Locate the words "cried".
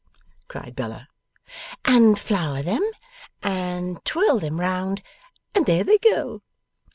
0.47-0.75